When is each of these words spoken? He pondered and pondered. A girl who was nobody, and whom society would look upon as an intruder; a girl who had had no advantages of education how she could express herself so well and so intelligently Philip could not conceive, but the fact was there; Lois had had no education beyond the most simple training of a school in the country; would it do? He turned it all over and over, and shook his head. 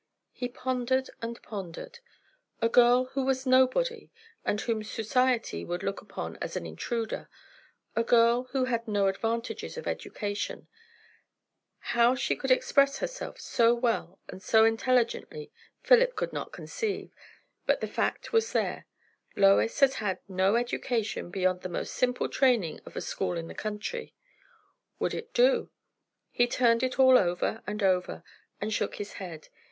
He 0.31 0.49
pondered 0.49 1.11
and 1.21 1.39
pondered. 1.43 1.99
A 2.59 2.67
girl 2.67 3.05
who 3.13 3.23
was 3.23 3.45
nobody, 3.45 4.09
and 4.43 4.59
whom 4.59 4.83
society 4.83 5.63
would 5.63 5.83
look 5.83 6.01
upon 6.01 6.37
as 6.37 6.55
an 6.57 6.65
intruder; 6.65 7.29
a 7.95 8.03
girl 8.03 8.45
who 8.45 8.65
had 8.65 8.79
had 8.79 8.87
no 8.87 9.05
advantages 9.05 9.77
of 9.77 9.85
education 9.85 10.67
how 11.93 12.15
she 12.15 12.35
could 12.35 12.49
express 12.49 12.97
herself 12.97 13.39
so 13.39 13.75
well 13.75 14.17
and 14.27 14.41
so 14.41 14.65
intelligently 14.65 15.51
Philip 15.83 16.15
could 16.15 16.33
not 16.33 16.51
conceive, 16.51 17.13
but 17.67 17.79
the 17.79 17.85
fact 17.87 18.33
was 18.33 18.53
there; 18.53 18.87
Lois 19.35 19.81
had 19.81 19.93
had 19.93 20.17
no 20.27 20.55
education 20.55 21.29
beyond 21.29 21.61
the 21.61 21.69
most 21.69 21.93
simple 21.93 22.27
training 22.27 22.79
of 22.87 22.95
a 22.95 23.01
school 23.01 23.37
in 23.37 23.47
the 23.47 23.53
country; 23.53 24.15
would 24.97 25.13
it 25.13 25.31
do? 25.31 25.69
He 26.31 26.47
turned 26.47 26.81
it 26.81 26.97
all 26.97 27.19
over 27.19 27.61
and 27.67 27.83
over, 27.83 28.23
and 28.59 28.73
shook 28.73 28.95
his 28.95 29.13
head. 29.21 29.49